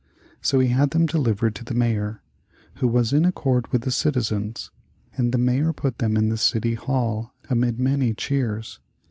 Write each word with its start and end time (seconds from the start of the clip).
So 0.41 0.57
he 0.59 0.69
had 0.69 0.89
them 0.89 1.05
delivered 1.05 1.53
to 1.53 1.63
the 1.63 1.75
Mayor, 1.75 2.23
who 2.77 2.87
was 2.87 3.13
in 3.13 3.23
accord 3.23 3.67
with 3.67 3.83
the 3.83 3.91
citizens, 3.91 4.71
and 5.15 5.31
the 5.31 5.37
Mayor 5.37 5.73
put 5.73 5.99
them 5.99 6.17
in 6.17 6.29
the 6.29 6.37
City 6.37 6.73
Hall 6.73 7.33
amid 7.51 7.79
many 7.79 8.15
cheers. 8.15 8.79